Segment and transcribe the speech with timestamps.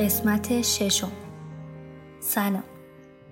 [0.00, 1.12] قسمت ششم
[2.20, 2.64] سلام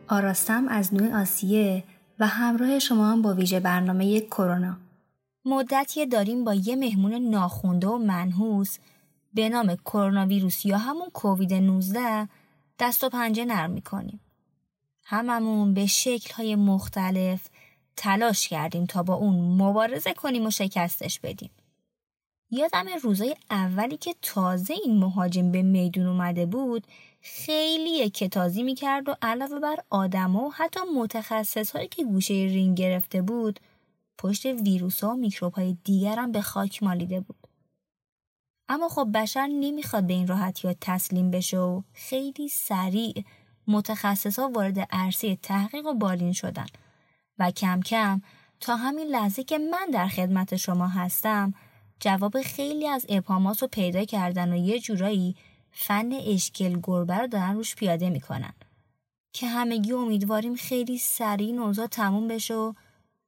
[0.08, 1.84] آراستم از نوع آسیه
[2.18, 4.76] و همراه شما هم با ویژه برنامه کرونا
[5.44, 8.78] مدتی داریم با یه مهمون ناخونده و منحوس
[9.34, 12.28] به نام کرونا ویروس یا همون کووید 19
[12.78, 14.20] دست و پنجه نرم می‌کنیم.
[15.04, 15.86] هممون به
[16.34, 17.48] های مختلف
[17.96, 21.50] تلاش کردیم تا با اون مبارزه کنیم و شکستش بدیم.
[22.50, 26.86] یادم روزای اولی که تازه این مهاجم به میدون اومده بود
[27.20, 33.22] خیلی کتازی می‌کرد و علاوه بر آدم و حتی متخصص هایی که گوشه رینگ گرفته
[33.22, 33.60] بود
[34.18, 37.36] پشت ویروس ها و میکروب های دیگر هم به خاک مالیده بود.
[38.68, 43.24] اما خب بشر نمی‌خواد به این راحتی ها تسلیم بشه و خیلی سریع
[43.66, 46.66] متخصص ها وارد عرصه تحقیق و بالین شدن
[47.38, 48.22] و کم کم
[48.60, 51.54] تا همین لحظه که من در خدمت شما هستم
[52.00, 55.36] جواب خیلی از ابهامات رو پیدا کردن و یه جورایی
[55.70, 58.52] فن اشکل گربه رو دارن روش پیاده می‌کنن
[59.32, 62.72] که همگی امیدواریم خیلی سریع نوزا تموم بشه و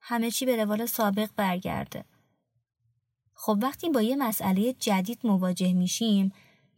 [0.01, 2.05] همه چی به روال سابق برگرده.
[3.35, 6.33] خب وقتی با یه مسئله جدید مواجه میشیم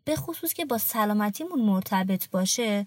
[0.05, 2.87] به خصوص که با سلامتیمون مرتبط باشه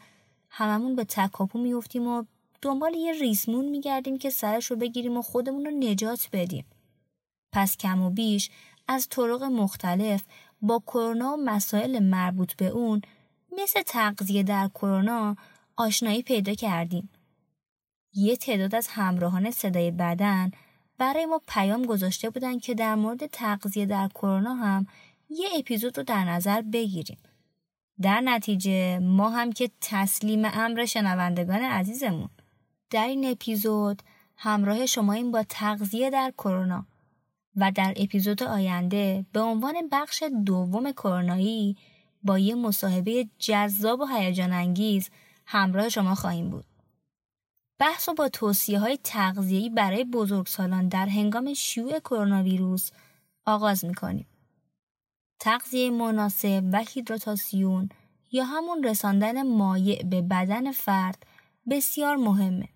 [0.49, 2.23] هممون به تکاپو میفتیم و
[2.61, 6.65] دنبال یه ریسمون میگردیم که سرش رو بگیریم و خودمون رو نجات بدیم.
[7.51, 8.49] پس کم و بیش
[8.87, 10.23] از طرق مختلف
[10.61, 13.01] با کرونا و مسائل مربوط به اون
[13.57, 15.35] مثل تغذیه در کرونا
[15.75, 17.09] آشنایی پیدا کردیم.
[18.13, 20.51] یه تعداد از همراهان صدای بدن
[20.97, 24.87] برای ما پیام گذاشته بودن که در مورد تغذیه در کرونا هم
[25.29, 27.17] یه اپیزود رو در نظر بگیریم.
[28.01, 32.29] در نتیجه ما هم که تسلیم امر شنوندگان عزیزمون
[32.89, 34.01] در این اپیزود
[34.37, 36.85] همراه شما این با تغذیه در کرونا
[37.55, 41.77] و در اپیزود آینده به عنوان بخش دوم کرونایی
[42.23, 45.09] با یه مصاحبه جذاب و هیجان انگیز
[45.45, 46.65] همراه شما خواهیم بود.
[47.79, 52.91] بحث و با توصیه های تغذیه‌ای برای بزرگسالان در هنگام شیوع کرونا ویروس
[53.45, 54.27] آغاز می‌کنیم.
[55.39, 57.89] تغذیه مناسب و هیدراتاسیون
[58.31, 61.25] یا همون رساندن مایع به بدن فرد
[61.69, 62.69] بسیار مهمه.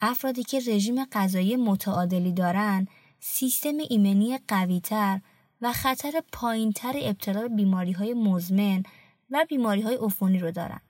[0.00, 2.88] افرادی که رژیم غذایی متعادلی دارن
[3.20, 5.20] سیستم ایمنی قویتر
[5.60, 8.82] و خطر پایینتر ابتلا به بیماری های مزمن
[9.30, 10.80] و بیماری های افونی رو دارن.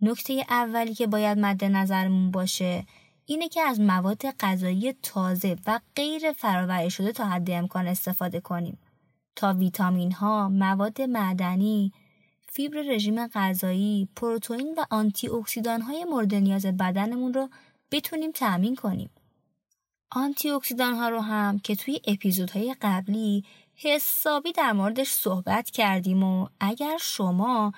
[0.00, 2.86] نکته اولی که باید مد نظرمون باشه
[3.26, 8.78] اینه که از مواد غذایی تازه و غیر فرآوری شده تا حد امکان استفاده کنیم
[9.36, 11.92] تا ویتامین ها، مواد معدنی،
[12.48, 17.48] فیبر رژیم غذایی، پروتئین و آنتی اکسیدان های مورد نیاز بدنمون رو
[17.90, 19.10] بتونیم تأمین کنیم.
[20.12, 23.44] آنتی اکسیدان ها رو هم که توی اپیزودهای قبلی
[23.74, 27.72] حسابی در موردش صحبت کردیم و اگر شما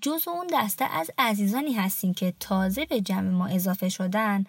[0.00, 4.44] جز اون دسته از عزیزانی هستین که تازه به جمع ما اضافه شدن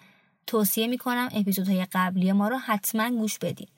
[0.46, 3.68] توصیه می‌کنم اپیزودهای قبلی ما رو حتما گوش بدین.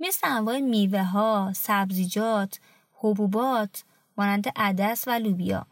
[0.00, 2.60] مثل انواع میوه ها، سبزیجات،
[2.92, 3.84] حبوبات،
[4.16, 5.66] مانند عدس و لوبیا،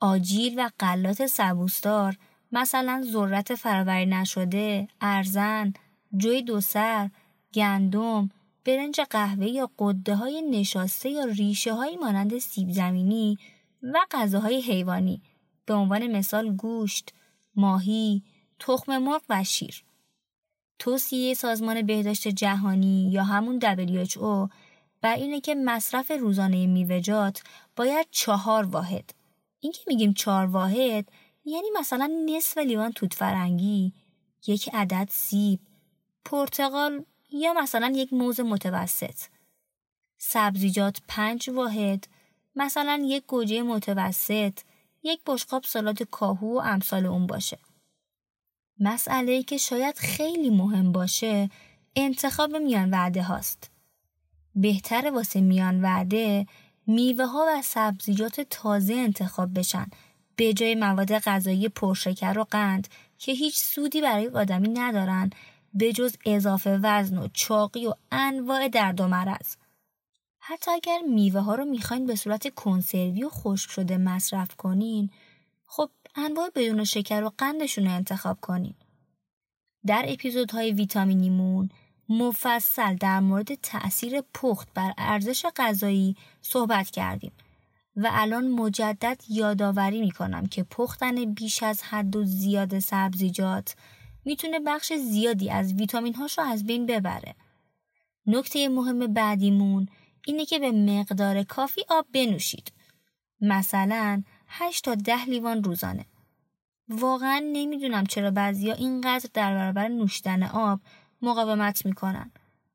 [0.00, 2.16] آجیل و قلات سبوسدار
[2.52, 5.72] مثلا ذرت فراوری نشده، ارزن،
[6.16, 7.10] جوی دوسر،
[7.54, 8.28] گندم،
[8.64, 13.38] برنج قهوه یا قده های نشاسته یا ریشه های مانند سیب زمینی
[13.82, 15.22] و غذاهای حیوانی
[15.66, 17.14] به عنوان مثال گوشت،
[17.56, 18.22] ماهی،
[18.58, 19.84] تخم مرغ و شیر.
[20.78, 24.50] توصیه سازمان بهداشت جهانی یا همون WHO
[25.02, 27.42] بر اینه که مصرف روزانه میوه‌جات
[27.76, 29.10] باید چهار واحد.
[29.60, 31.08] این که میگیم چهار واحد
[31.44, 33.92] یعنی مثلا نصف لیوان توت فرنگی،
[34.46, 35.60] یک عدد سیب،
[36.24, 39.20] پرتقال یا مثلا یک موز متوسط.
[40.18, 42.06] سبزیجات پنج واحد،
[42.56, 44.60] مثلا یک گوجه متوسط،
[45.02, 47.58] یک بشقاب سالاد کاهو و امثال اون باشه.
[48.80, 51.50] مسئله که شاید خیلی مهم باشه
[51.96, 53.70] انتخاب میان وعده هاست.
[54.54, 56.46] بهتر واسه میان وعده
[56.86, 59.86] میوه ها و سبزیجات تازه انتخاب بشن
[60.36, 62.88] به جای مواد غذایی پرشکر و قند
[63.18, 65.30] که هیچ سودی برای آدمی ندارن
[65.74, 69.56] به جز اضافه وزن و چاقی و انواع درد و مرض.
[70.38, 75.10] حتی اگر میوه ها رو می‌خواین به صورت کنسروی و خشک شده مصرف کنین
[75.66, 78.74] خب انواع بدون شکر و قندشون رو انتخاب کنین.
[79.86, 81.70] در اپیزودهای ویتامینیمون
[82.08, 87.32] مفصل در مورد تأثیر پخت بر ارزش غذایی صحبت کردیم
[87.96, 93.74] و الان مجدد یادآوری می‌کنم که پختن بیش از حد و زیاد سبزیجات
[94.24, 97.34] می‌تونه بخش زیادی از ویتامین هاش رو از بین ببره.
[98.26, 99.88] نکته مهم بعدیمون
[100.26, 102.72] اینه که به مقدار کافی آب بنوشید.
[103.40, 106.06] مثلا 8 تا 10 لیوان روزانه.
[106.88, 110.80] واقعا نمی‌دونم چرا بعضیا اینقدر در برابر نوشیدن آب
[111.22, 112.30] مقاومت می‌کنن.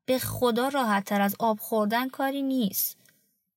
[0.06, 2.98] به خدا راحت تر از آب خوردن کاری نیست.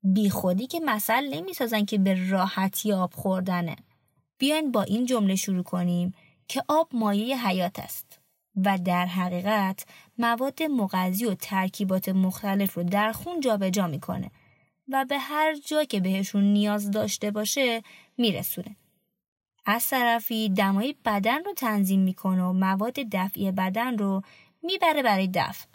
[0.03, 3.75] بی خودی که مثل نمی‌سازن که به راحتی آب خوردنه.
[4.37, 6.13] بیاین با این جمله شروع کنیم
[6.49, 8.19] که آب مایه حیات است
[8.65, 9.85] و در حقیقت
[10.17, 14.31] مواد مغذی و ترکیبات مختلف رو در خون جابجا می‌کنه
[14.87, 17.83] و به هر جا که بهشون نیاز داشته باشه
[18.17, 18.75] میرسونه.
[19.65, 24.21] از طرفی دمای بدن رو تنظیم می‌کنه و مواد دفعی بدن رو
[24.63, 25.65] می‌بره برای دفع.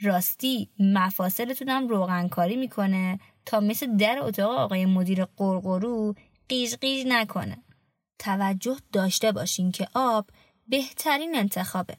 [0.00, 6.14] راستی مفاصلتون هم روغنکاری می‌کنه تا مثل در اتاق آقای مدیر قرقرو
[6.48, 7.58] قیش قیش نکنه.
[8.20, 10.30] توجه داشته باشین که آب
[10.68, 11.96] بهترین انتخابه.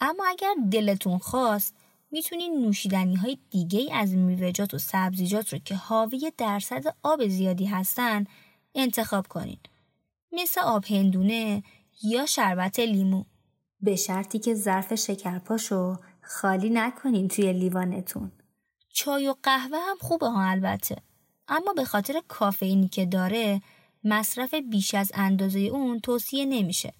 [0.00, 1.76] اما اگر دلتون خواست
[2.10, 8.24] می‌تونین نوشیدنی های دیگه از میوه‌جات و سبزیجات رو که حاوی درصد آب زیادی هستن
[8.74, 9.58] انتخاب کنین.
[10.32, 11.62] مثل آب هندونه
[12.02, 13.24] یا شربت لیمو.
[13.80, 18.32] به شرطی که ظرف شکرپاشو خالی نکنین توی لیوانتون.
[18.92, 20.96] چای و قهوه هم خوبه ها البته.
[21.48, 23.62] اما به خاطر کافئینی که داره
[24.04, 26.92] مصرف بیش از اندازه اون توصیه نمیشه.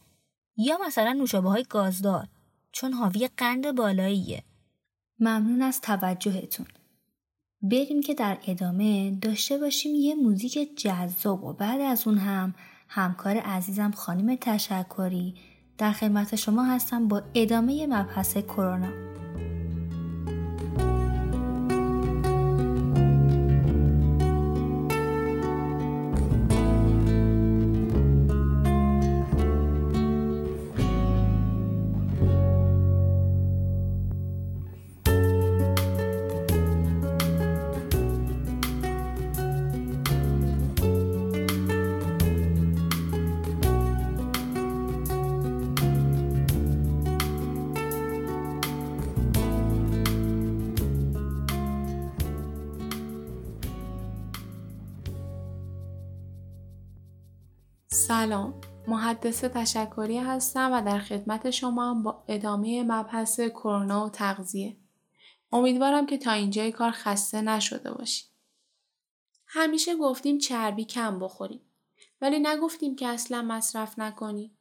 [0.57, 2.29] یا مثلا نوشابه های گازدار
[2.73, 4.43] چون حاوی قند بالاییه.
[5.19, 6.67] ممنون از توجهتون.
[7.63, 12.55] بریم که در ادامه داشته باشیم یه موزیک جذاب و بعد از اون هم
[12.89, 15.35] همکار عزیزم خانم تشکری
[15.79, 18.89] در خدمت شما هستم با ادامه مبحث کرونا.
[58.11, 58.61] سلام.
[58.89, 64.77] محدث تشکری هستم و در خدمت شما با ادامه مبحث کرونا و تغذیه.
[65.53, 68.27] امیدوارم که تا اینجای کار خسته نشده باشید
[69.47, 71.61] همیشه گفتیم چربی کم بخوریم
[72.21, 74.59] ولی نگفتیم که اصلا مصرف نکنیم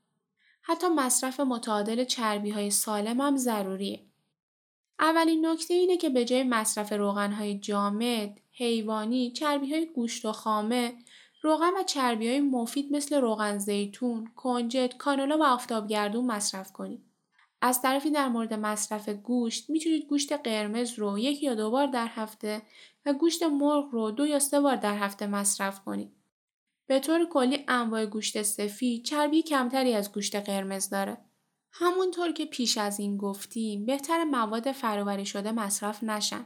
[0.62, 4.06] حتی مصرف متعادل چربی های سالم هم ضروریه.
[5.00, 10.32] اولین نکته اینه که به جای مصرف روغن های جامد، حیوانی، چربی های گوشت و
[10.32, 10.94] خامه
[11.42, 17.06] روغن و چربی های مفید مثل روغن زیتون، کنجد، کانولا و آفتابگردون مصرف کنید.
[17.62, 22.08] از طرفی در مورد مصرف گوشت می‌تونید گوشت قرمز رو یک یا دو بار در
[22.08, 22.62] هفته
[23.06, 26.12] و گوشت مرغ رو دو یا سه بار در هفته مصرف کنید.
[26.88, 31.18] به طور کلی انواع گوشت سفید چربی کمتری از گوشت قرمز داره.
[31.72, 36.46] همونطور که پیش از این گفتیم بهتر مواد فرآوری شده مصرف نشن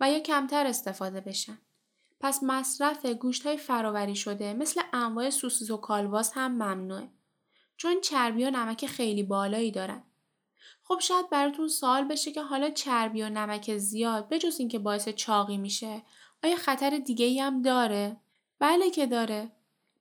[0.00, 1.58] و یا کمتر استفاده بشن.
[2.20, 7.08] پس مصرف گوشت های فراوری شده مثل انواع سوسیس و کالباس هم ممنوعه.
[7.76, 10.02] چون چربی و نمک خیلی بالایی دارن.
[10.84, 15.08] خب شاید براتون سوال بشه که حالا چربی و نمک زیاد به جز اینکه باعث
[15.08, 16.02] چاقی میشه
[16.44, 18.16] آیا خطر دیگه ای هم داره؟
[18.58, 19.52] بله که داره.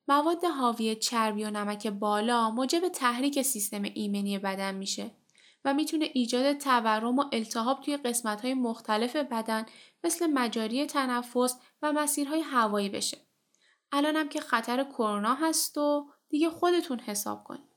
[0.07, 5.11] مواد حاوی چربی و نمک بالا موجب تحریک سیستم ایمنی بدن میشه
[5.65, 9.65] و می‌تونه ایجاد تورم و التهاب توی قسمت های مختلف بدن
[10.03, 13.17] مثل مجاری تنفس و مسیرهای هوایی بشه.
[13.91, 17.69] الانم که خطر کرونا هست و دیگه خودتون حساب کنید.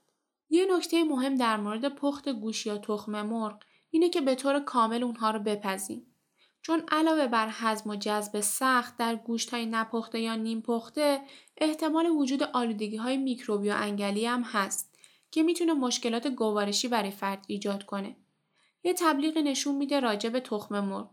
[0.51, 5.03] یه نکته مهم در مورد پخت گوشت یا تخم مرغ اینه که به طور کامل
[5.03, 6.07] اونها رو بپزیم.
[6.63, 11.21] چون علاوه بر هضم و جذب سخت در گوشت های نپخته یا نیم پخته
[11.57, 14.92] احتمال وجود آلودگی های میکروبی و انگلی هم هست
[15.33, 18.17] که می‌تونه مشکلات گوارشی برای فرد ایجاد کنه.
[18.85, 21.11] یه تبلیغ نشون میده راجع به تخم مرغ.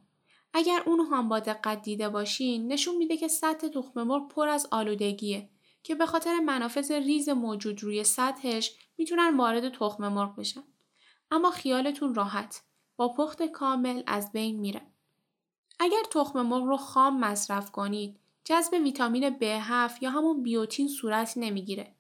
[0.53, 4.67] اگر اونو هم با دقت دیده باشین نشون میده که سطح تخم مرغ پر از
[4.71, 5.49] آلودگیه
[5.83, 10.63] که به خاطر منافذ ریز موجود روی سطحش می‌تونن وارد تخم مرغ بشن.
[11.31, 12.61] اما خیالتون راحت
[12.97, 14.87] با پخت کامل از بین میرن.
[15.79, 21.95] اگر تخم مرغ رو خام مصرف کنید جذب ویتامین B7 یا همون بیوتین صورت نمی‌گیره.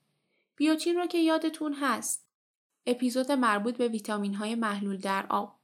[0.59, 2.27] بیوتین رو که یادتون هست.
[2.85, 5.59] اپیزود مربوط به ویتامین های محلول در آب.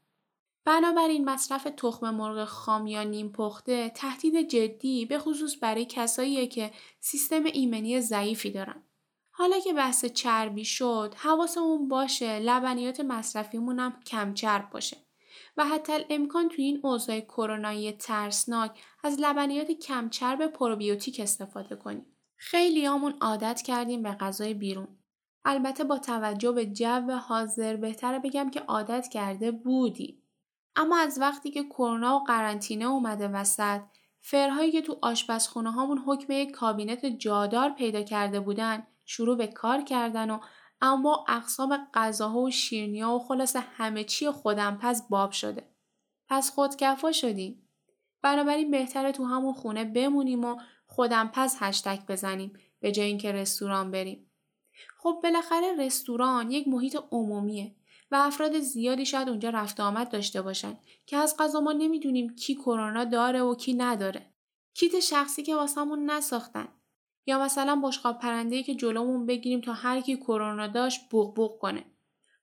[0.65, 6.71] بنابراین مصرف تخم مرغ خام یا نیم پخته تهدید جدی به خصوص برای کسایی که
[6.99, 8.83] سیستم ایمنی ضعیفی دارن.
[9.31, 14.97] حالا که بحث چربی شد حواسمون باشه لبنیات مصرفیمون هم کم چرب باشه
[15.57, 22.14] و حتی امکان توی این اوضاع کرونایی ترسناک از لبنیات کم چرب پروبیوتیک استفاده کنیم.
[22.47, 24.87] خیلیامون عادت کردیم به غذای بیرون.
[25.45, 30.23] البته با توجه به جو حاضر بهتره بگم که عادت کرده بودی.
[30.75, 33.81] اما از وقتی که کرونا و قرنطینه اومده وسط
[34.21, 39.81] فرهایی که تو آشپزخونه هامون حکم یک کابینت جادار پیدا کرده بودن شروع به کار
[39.81, 40.39] کردن و
[40.81, 45.69] اما اقسام غذاها و شیرنیا و خلاص همه چی خودم پس باب شده.
[46.29, 47.69] پس خودکفا شدیم.
[48.21, 50.55] بنابراین بهتره تو همون خونه بمونیم و
[50.95, 54.31] خودم پس هشتک بزنیم به جای اینکه رستوران بریم.
[54.97, 57.75] خب بالاخره رستوران یک محیط عمومیه
[58.11, 62.55] و افراد زیادی شاید اونجا رفت آمد داشته باشن که از قضا ما نمی‌دونیم کی
[62.55, 64.33] کرونا داره و کی نداره.
[64.73, 66.67] کیت شخصی که واسمون نساختن
[67.25, 71.85] یا مثلا بشقاب پرنده‌ای که جلومون بگیریم تا هر کی کرونا داشت بوق بوق کنه.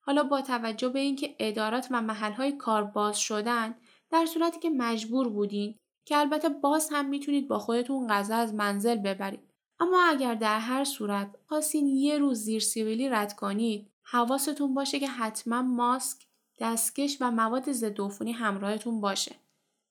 [0.01, 3.75] حالا با توجه به اینکه ادارات و محلهای کار باز شدن
[4.11, 8.97] در صورتی که مجبور بودین که البته باز هم می‌تونید با خودتون غذا از منزل
[8.97, 9.53] ببرید.
[9.81, 15.09] اما اگر در هر صورت خواستین یه روز زیر سیویلی رد کنید حواستون باشه که
[15.09, 16.27] حتما ماسک،
[16.61, 19.35] دستکش و مواد ضد عفونی همراهتون باشه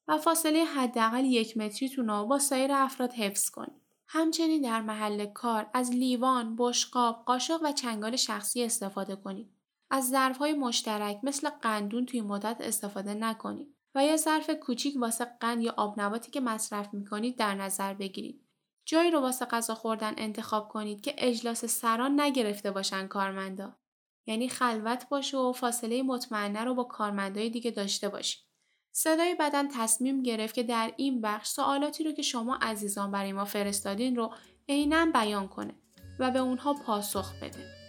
[0.08, 3.82] و فاصله حداقل یک متریتون رو با سایر افراد حفظ کنید.
[4.08, 9.50] همچنین در محل کار از لیوان، بشقاب، قاشق و چنگال شخصی استفاده کنید.
[9.89, 13.75] از ظرفهای مشترک مثل قندون توی مدت استفاده نکنید.
[13.95, 18.48] و یا ظرف کوچیک واسه قند یا آب نباتی که مصرف می‌کنید در نظر بگیرید.
[18.86, 23.77] جایی رو واسه غذا خوردن انتخاب کنید که اجلاس سران نگرفته باشن کارمندا.
[24.25, 28.43] یعنی خلوت باشه و فاصله مطمئنه رو با کارمندای دیگه داشته باشید.
[28.91, 33.45] صدای بدن تصمیم گرفت که در این بخش سوالاتی رو که شما عزیزان برای ما
[33.45, 34.33] فرستادین رو
[34.69, 35.75] عینا بیان کنه
[36.19, 37.81] و به اونها پاسخ بده.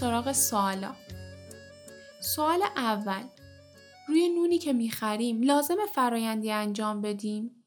[0.00, 0.94] سراغ سوالا.
[2.20, 3.22] سوال اول
[4.08, 7.64] روی نونی که می‌خریم لازم فرایندی انجام بدیم؟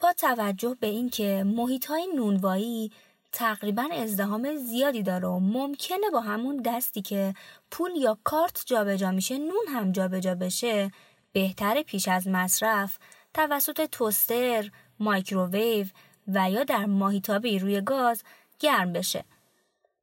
[0.00, 2.92] با توجه به اینکه محیط های نونوایی
[3.32, 7.34] تقریبا ازدهام زیادی داره و ممکنه با همون دستی که
[7.70, 10.90] پول یا کارت جابجا میشه نون هم جابجا بشه
[11.32, 12.98] بهتر پیش از مصرف
[13.34, 14.70] توسط توستر،
[15.00, 15.86] مایکروویو
[16.28, 18.22] و یا در ماهیتابی روی گاز
[18.58, 19.24] گرم بشه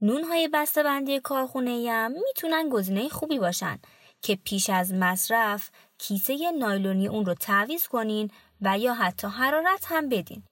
[0.01, 3.79] نونهای بندی کارخونه هم می‌تونن گزینه خوبی باشن
[4.22, 10.10] که پیش از مصرف کیسه نایلونی اون رو تعویز کنین و یا حتی حرارت هم
[10.10, 10.44] بدین.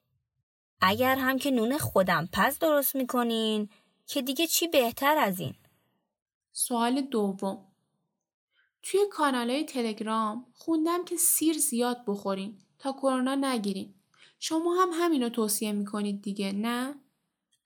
[0.82, 3.70] اگر هم که نون خودم پز درست می‌کنین
[4.08, 5.56] که دیگه چی بهتر از این؟
[6.52, 7.66] سوال دوم
[8.84, 13.94] توی کانال های تلگرام خوندم که سیر زیاد بخورین تا کرونا نگیرین.
[14.40, 16.96] شما هم همین رو توصیه می‌کنید دیگه نه؟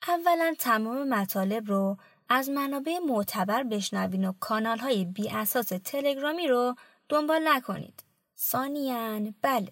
[0.08, 1.98] اولا تمام مطالب رو
[2.30, 6.76] از منابع معتبر بشنوین و کانال های بی اساس تلگرامی رو
[7.10, 8.04] دنبال نکنید.
[8.38, 9.72] ثانیاً بله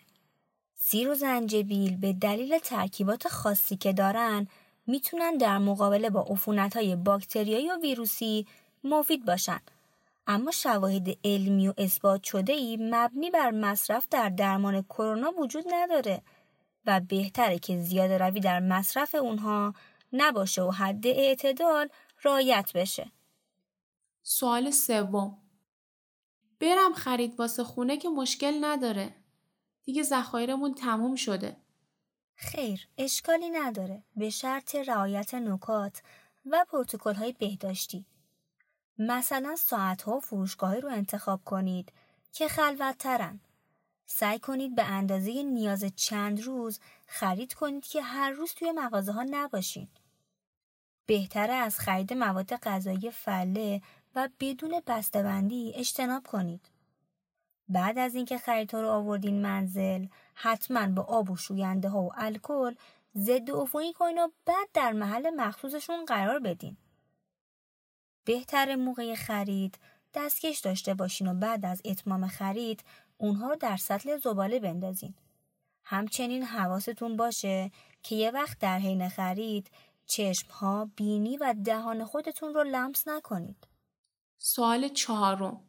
[0.76, 4.48] سیر و زنجبیل به دلیل ترکیبات خاصی که دارن
[4.88, 8.48] می‌تونن در مقابله با عفونت های باکتریایی و ویروسی
[8.84, 9.60] مفید باشن.
[10.28, 16.22] اما شواهد علمی و اثبات شده ای مبنی بر مصرف در درمان کرونا وجود نداره
[16.86, 19.74] و بهتره که زیاده روی در مصرف اونها
[20.14, 21.90] نباشه و حد اعتدال
[22.24, 23.12] رایت بشه.
[24.24, 25.38] سوال سوم
[26.60, 29.16] برم خرید واسه خونه که مشکل نداره.
[29.84, 31.58] دیگه ذخایرمون تموم شده.
[32.36, 36.02] خیر، اشکالی نداره به شرط رعایت نکات
[36.46, 38.06] و پروتکل های بهداشتی.
[38.98, 41.92] مثلا ساعت ها و فروشگاهی رو انتخاب کنید
[42.32, 43.40] که خلوت ترن.
[44.12, 49.26] سعی کنید به اندازه نیاز چند روز خرید کنید که هر روز توی مغازه ها
[49.30, 49.88] نباشین.
[51.06, 53.82] بهتره از خرید مواد غذایی فله
[54.16, 56.70] و بدون بسته‌بندی اجتناب کنید.
[57.70, 62.76] بعد از اینکه خریدها رو آوردین منزل حتما با آب و شوینده ها و الکل
[63.18, 66.78] ضد عفونی کنین و بعد در محل مخصوصشون قرار بدین.
[68.26, 69.80] بهتر موقع خرید
[70.14, 72.84] دستکش داشته باشین و بعد از اتمام خرید
[73.22, 75.14] اونها رو در سطل زباله بندازین.
[75.84, 77.72] همچنین حواستون باشه
[78.04, 79.72] که یه وقت در حین خرید
[80.06, 83.68] چشم ها، بینی و دهان خودتون رو لمس نکنید.
[84.38, 85.62] سوال چهارم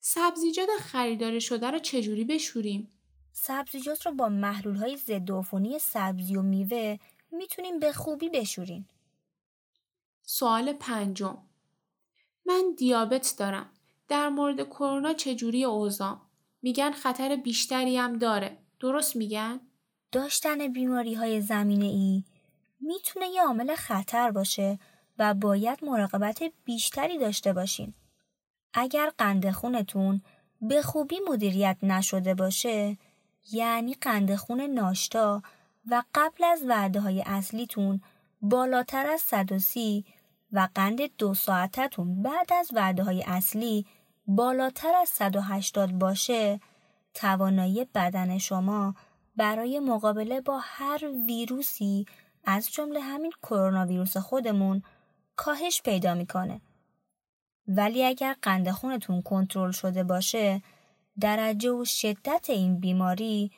[0.00, 2.92] سبزیجات خریداری شده رو چجوری بشوریم؟
[3.32, 5.30] سبزیجات رو با محلول های ضد
[5.80, 6.98] سبزی و میوه
[7.32, 8.88] می‌تونیم به خوبی بشوریم.
[10.22, 11.38] سوال پنجم
[12.46, 13.70] من دیابت دارم.
[14.08, 16.20] در مورد کرونا چجوری اوضاع؟
[16.64, 18.58] میگن خطر بیشتری هم داره.
[18.80, 19.60] درست میگن؟
[20.12, 22.24] داشتن بیماری های زمینه ای
[22.80, 24.78] می‌تونه یه عامل خطر باشه
[25.18, 27.94] و باید مراقبت بیشتری داشته باشین.
[28.74, 30.22] اگر قند خونتون
[30.60, 32.96] به خوبی مدیریت نشده باشه
[33.52, 35.42] یعنی قند خون ناشتا
[35.90, 38.00] و قبل از وعده های اصلیتون
[38.42, 40.04] بالاتر از 130
[40.52, 43.86] و قند دو ساعتتون بعد از وعده های اصلی
[44.26, 46.60] بالاتر از 180 باشه
[47.14, 48.94] توانایی بدن شما
[49.36, 52.06] برای مقابله با هر ویروسی
[52.44, 54.82] از جمله همین کرونا ویروس خودمون
[55.36, 56.60] کاهش پیدا می‌کنه.
[57.68, 60.62] ولی اگر قند خونتون کنترل شده باشه
[61.20, 63.52] درجه و شدت این بیماری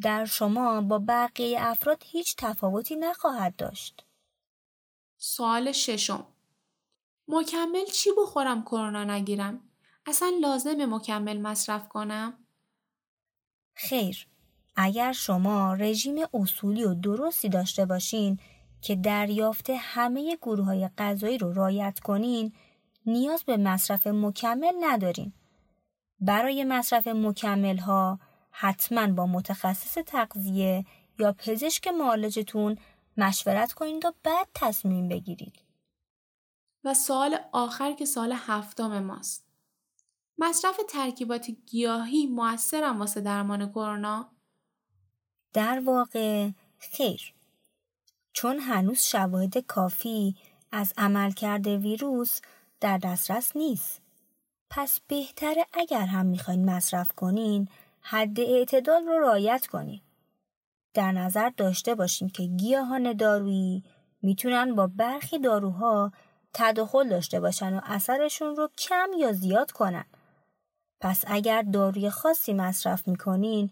[0.00, 4.04] در شما با بقیه افراد هیچ تفاوتی نخواهد داشت.
[5.16, 6.26] سوال ششم
[7.28, 9.71] مکمل چی بخورم کرونا نگیرم؟
[10.06, 12.34] اصلا لازم مکمل مصرف کنم؟
[13.74, 14.26] خیر
[14.76, 18.38] اگر شما رژیم اصولی و درستی داشته باشین
[18.82, 22.52] که دریافت همه گروه های غذایی رو رایت کنین
[23.06, 25.32] نیاز به مصرف مکمل ندارین.
[26.20, 28.18] برای مصرف مکمل ها
[28.50, 30.84] حتما با متخصص تغذیه
[31.18, 32.78] یا پزشک معالجتون
[33.16, 35.62] مشورت کنید و بعد تصمیم بگیرید.
[36.84, 39.41] و سوال آخر که سال هفتم ماست.
[40.42, 44.28] مصرف ترکیبات گیاهی موثرم واسه درمان کرونا؟
[45.52, 47.34] در واقع خیر.
[48.32, 50.36] چون هنوز شواهد کافی
[50.72, 52.40] از عملکرد ویروس
[52.80, 54.02] در دسترس نیست.
[54.70, 57.68] پس بهتره اگر هم می‌خواین مصرف کنین
[58.00, 60.00] حد اعتدال رو رعایت کنین.
[60.94, 63.84] در نظر داشته باشیم که گیاهان دارویی
[64.22, 66.12] می‌تونن با برخی داروها
[66.54, 70.04] تداخل داشته باشن و اثرشون رو کم یا زیاد کنن.
[71.02, 73.70] پس اگر داروی خاصی مصرف می‌کنین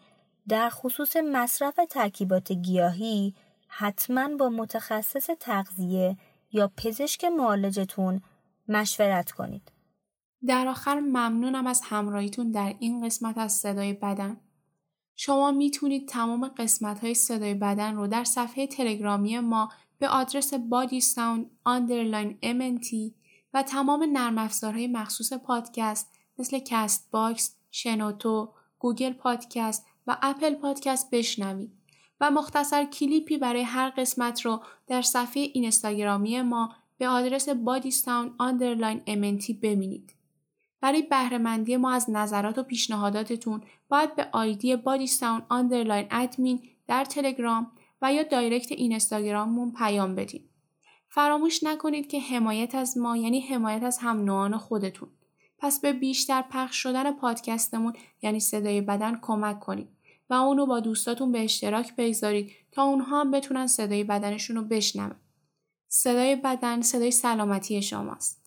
[0.48, 3.34] در خصوص مصرف ترکیبات گیاهی
[3.68, 6.16] حتما با متخصص تغذیه
[6.52, 8.20] یا پزشک معالجتون
[8.68, 9.72] مشورت کنید.
[10.46, 14.36] در آخر ممنونم از همراهیتون در این قسمت از صدای بدن.
[15.16, 21.00] شما می‌تونید تمام قسمت های صدای بدن رو در صفحه تلگرامی ما به آدرس Body
[21.00, 23.14] Sound underline MNT
[23.54, 31.72] و تمام نرم افزارهای مخصوص پادکست مثل Castbox، شنوتو، Google Podcast و Apple Podcast بشنوید
[32.20, 37.48] و مختصر کلیپی برای هر قسمت رو در صفحه اینستاگرامی ما به آدرس
[37.90, 40.14] Sound underline MNT ببینید.
[40.80, 47.72] برای بهرهمندی ما از نظرات و پیشنهاداتتون باید به آیدی Sound underline admin در تلگرام
[48.02, 50.50] و یا direct اینستاگراممون پیام بدید.
[51.08, 55.08] فراموش نکنید که حمایت از ما یعنی حمایت از هم نوعان خودتون.
[55.60, 57.92] پس به بیشتر پخش شدن پادکستمون
[58.22, 59.88] یعنی صدای بدن کمک کنید
[60.30, 65.14] و اونو با دوستاتون به اشتراک بگذارید تا اونها هم بتونن صدای بدنشون رو بشنون.
[65.88, 68.39] صدای بدن صدای سلامتی شماست.